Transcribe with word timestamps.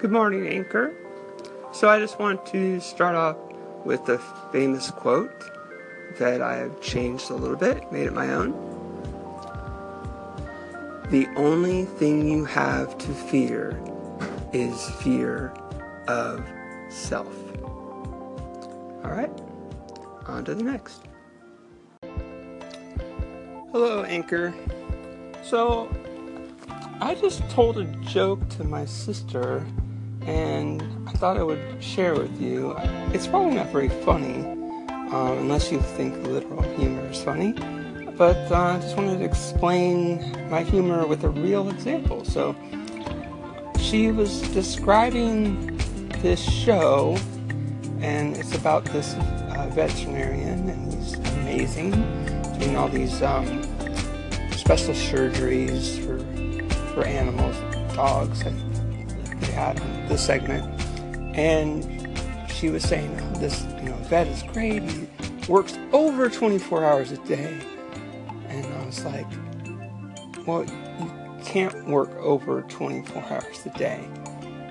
Good 0.00 0.12
morning, 0.12 0.48
Anchor. 0.48 0.94
So 1.72 1.90
I 1.90 1.98
just 1.98 2.18
want 2.18 2.46
to 2.46 2.80
start 2.80 3.14
off 3.14 3.36
with 3.84 4.08
a 4.08 4.16
famous 4.50 4.90
quote 4.90 5.44
that 6.18 6.40
I 6.40 6.56
have 6.56 6.80
changed 6.80 7.28
a 7.28 7.34
little 7.34 7.54
bit, 7.54 7.92
made 7.92 8.06
it 8.06 8.14
my 8.14 8.32
own. 8.32 8.52
The 11.10 11.28
only 11.36 11.84
thing 11.84 12.26
you 12.26 12.46
have 12.46 12.96
to 12.96 13.08
fear 13.08 13.78
is 14.54 14.88
fear 15.02 15.52
of 16.08 16.42
self. 16.88 17.36
All 17.60 19.10
right, 19.10 19.30
on 20.24 20.46
to 20.46 20.54
the 20.54 20.62
next. 20.62 21.02
Hello, 23.70 24.04
Anchor. 24.04 24.54
So, 25.42 25.94
I 27.02 27.14
just 27.16 27.46
told 27.50 27.76
a 27.76 27.84
joke 27.84 28.48
to 28.50 28.64
my 28.64 28.86
sister 28.86 29.66
and 30.26 30.82
I 31.06 31.12
thought 31.12 31.36
I 31.36 31.42
would 31.42 31.82
share 31.82 32.14
with 32.14 32.40
you. 32.40 32.74
It's 33.12 33.26
probably 33.26 33.54
not 33.54 33.68
very 33.68 33.88
funny, 33.88 34.42
um, 35.12 35.38
unless 35.38 35.72
you 35.72 35.80
think 35.80 36.16
literal 36.26 36.62
humor 36.76 37.06
is 37.08 37.22
funny, 37.22 37.52
but 38.16 38.36
uh, 38.50 38.54
I 38.54 38.78
just 38.80 38.96
wanted 38.96 39.18
to 39.18 39.24
explain 39.24 40.48
my 40.50 40.62
humor 40.62 41.06
with 41.06 41.24
a 41.24 41.28
real 41.28 41.68
example. 41.70 42.24
So, 42.24 42.54
she 43.78 44.12
was 44.12 44.42
describing 44.52 45.76
this 46.22 46.40
show, 46.40 47.18
and 48.00 48.36
it's 48.36 48.54
about 48.54 48.84
this 48.84 49.14
uh, 49.14 49.70
veterinarian, 49.72 50.68
and 50.68 50.92
he's 50.92 51.14
amazing, 51.14 51.90
doing 52.58 52.76
all 52.76 52.88
these 52.88 53.22
um, 53.22 53.62
special 54.52 54.94
surgeries 54.94 55.98
for 56.04 56.18
for 56.94 57.04
animals, 57.04 57.56
dogs. 57.94 58.44
On 59.56 59.76
this 60.08 60.24
segment, 60.24 60.64
and 61.36 61.84
she 62.50 62.68
was 62.68 62.82
saying 62.82 63.18
oh, 63.20 63.38
this, 63.38 63.64
you 63.78 63.90
know, 63.90 63.96
vet 64.08 64.26
is 64.26 64.42
great. 64.44 64.82
He 64.82 65.08
works 65.48 65.78
over 65.92 66.28
24 66.28 66.84
hours 66.84 67.12
a 67.12 67.16
day, 67.18 67.58
and 68.48 68.66
I 68.66 68.86
was 68.86 69.04
like, 69.04 69.26
well, 70.46 70.64
you 70.64 71.44
can't 71.44 71.86
work 71.86 72.10
over 72.16 72.62
24 72.62 73.22
hours 73.22 73.66
a 73.66 73.78
day. 73.78 74.06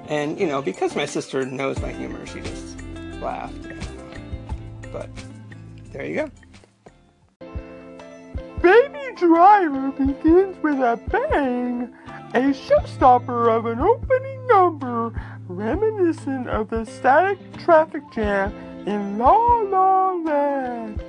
And 0.07 0.39
you 0.39 0.47
know, 0.47 0.61
because 0.61 0.95
my 0.95 1.05
sister 1.05 1.45
knows 1.45 1.79
my 1.81 1.91
humor, 1.91 2.25
she 2.25 2.41
just 2.41 2.81
laughed. 3.21 3.67
But 4.91 5.09
there 5.91 6.05
you 6.05 6.15
go. 6.15 6.31
Baby 8.61 9.15
Driver 9.15 9.91
begins 9.91 10.61
with 10.61 10.79
a 10.79 10.99
bang, 11.07 11.93
a 12.33 12.51
showstopper 12.53 13.55
of 13.55 13.65
an 13.67 13.79
opening 13.79 14.38
reminiscent 15.59 16.47
of 16.47 16.69
the 16.69 16.85
static 16.85 17.37
traffic 17.57 18.01
jam 18.13 18.53
in 18.87 19.17
La 19.17 19.35
La 19.63 20.13
Land. 20.13 21.03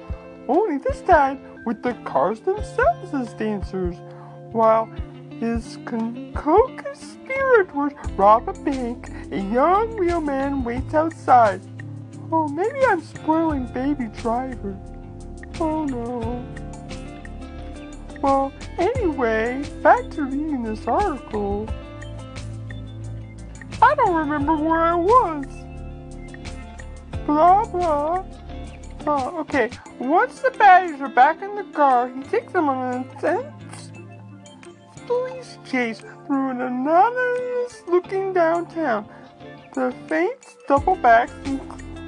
Only 0.48 0.78
this 0.78 1.00
time 1.02 1.40
with 1.64 1.82
the 1.82 1.94
cars 2.04 2.40
themselves 2.40 3.14
as 3.14 3.32
dancers, 3.34 3.94
while 4.50 4.86
his 5.38 5.78
con- 5.84 6.32
co-conspirators 6.34 7.92
rob 8.16 8.48
a 8.48 8.52
bank. 8.64 9.08
A 9.30 9.38
young 9.38 9.96
wheelman 9.96 10.64
waits 10.64 10.94
outside. 10.94 11.60
Oh, 12.32 12.48
maybe 12.48 12.84
I'm 12.86 13.00
spoiling 13.00 13.66
Baby 13.66 14.06
Driver. 14.20 14.76
Oh 15.60 15.84
no. 15.84 16.44
Well, 18.20 18.52
anyway, 18.78 19.62
back 19.82 20.10
to 20.10 20.24
reading 20.24 20.64
this 20.64 20.86
article. 20.88 21.68
I 23.90 23.94
don't 23.96 24.14
remember 24.14 24.54
where 24.54 24.80
I 24.80 24.94
was. 24.94 25.46
Blah 27.26 27.64
blah. 27.64 28.24
Oh, 29.04 29.40
okay. 29.40 29.68
Once 29.98 30.38
the 30.38 30.50
baddies 30.50 31.00
are 31.00 31.08
back 31.08 31.42
in 31.42 31.56
the 31.56 31.64
car, 31.72 32.08
he 32.08 32.22
takes 32.22 32.52
them 32.52 32.68
on 32.68 32.94
an 32.94 33.10
intense 33.10 33.90
police 35.08 35.58
chase 35.68 36.02
through 36.26 36.50
an 36.50 36.60
anonymous 36.60 37.82
looking 37.88 38.32
downtown. 38.32 39.08
The 39.74 39.92
feint 40.06 40.38
double 40.68 40.94
back 40.94 41.28
and 41.46 41.60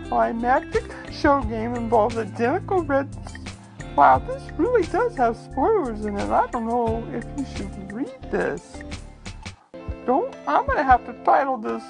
climactic 0.09 0.85
shell 1.11 1.43
game 1.43 1.75
involves 1.75 2.17
identical 2.17 2.85
red 2.85 3.09
Wow, 3.97 4.21
this 4.21 4.43
really 4.57 4.87
does 4.87 5.17
have 5.17 5.37
spoilers 5.37 6.05
in 6.05 6.17
it. 6.17 6.31
I 6.31 6.47
don't 6.47 6.67
know 6.67 7.05
if 7.13 7.25
you 7.37 7.45
should 7.57 7.93
read 7.93 8.31
this. 8.31 8.85
Don't. 10.07 10.35
I'm 10.47 10.67
gonna 10.67 10.83
have 10.83 11.05
to 11.07 11.13
title 11.25 11.59
this 11.59 11.83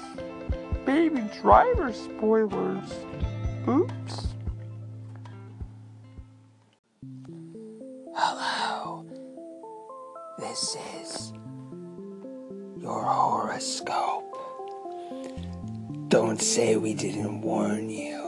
Baby 0.85 1.23
Driver 1.41 1.91
Spoilers. 1.91 2.93
Oops. 3.67 4.27
Hello. 8.15 9.05
This 10.37 10.77
is 11.01 11.33
your 12.79 13.03
horoscope. 13.03 14.37
Don't 16.09 16.39
say 16.39 16.75
we 16.75 16.93
didn't 16.93 17.41
warn 17.41 17.89
you. 17.89 18.19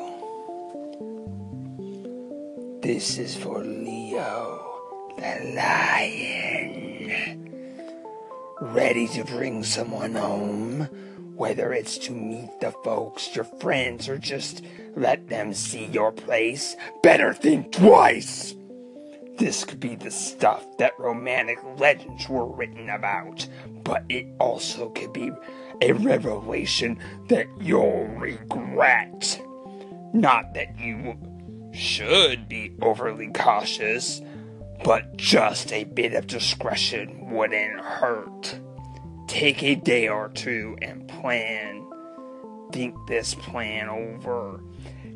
This 2.81 3.19
is 3.19 3.35
for 3.35 3.63
Leo, 3.63 4.61
the 5.17 5.53
lion. 5.55 7.54
Ready 8.61 9.05
to 9.09 9.25
bring 9.25 9.63
someone 9.65 10.15
home? 10.15 10.83
Whether 11.35 11.73
it's 11.73 11.97
to 11.97 12.13
meet 12.13 12.61
the 12.61 12.71
folks, 12.85 13.35
your 13.35 13.43
friends, 13.43 14.07
or 14.07 14.17
just 14.17 14.63
let 14.95 15.27
them 15.27 15.53
see 15.53 15.87
your 15.87 16.13
place, 16.13 16.77
better 17.03 17.33
think 17.33 17.73
twice. 17.73 18.55
This 19.37 19.65
could 19.65 19.81
be 19.81 19.95
the 19.95 20.09
stuff 20.09 20.63
that 20.77 20.97
romantic 20.97 21.59
legends 21.77 22.29
were 22.29 22.47
written 22.47 22.89
about, 22.89 23.45
but 23.83 24.05
it 24.07 24.25
also 24.39 24.87
could 24.91 25.11
be 25.11 25.33
a 25.81 25.91
revelation 25.91 26.97
that 27.27 27.47
you'll 27.59 28.07
regret. 28.07 29.41
Not 30.13 30.53
that 30.53 30.79
you 30.79 31.17
should 31.73 32.47
be 32.47 32.73
overly 32.81 33.33
cautious, 33.33 34.21
but 34.83 35.17
just 35.17 35.71
a 35.71 35.83
bit 35.83 36.13
of 36.13 36.27
discretion 36.27 37.31
wouldn't 37.31 37.79
hurt. 37.79 38.59
Take 39.27 39.63
a 39.63 39.75
day 39.75 40.07
or 40.07 40.29
two 40.29 40.77
and 40.81 41.07
plan. 41.07 41.87
Think 42.71 42.95
this 43.07 43.35
plan 43.35 43.89
over, 43.89 44.59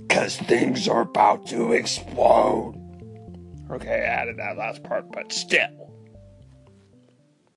because 0.07 0.37
things 0.37 0.87
are 0.87 1.01
about 1.01 1.47
to 1.47 1.73
explode. 1.73 2.75
Okay, 3.69 3.91
I 3.91 4.05
added 4.05 4.37
that 4.37 4.57
last 4.57 4.83
part, 4.83 5.11
but 5.11 5.31
still. 5.31 5.78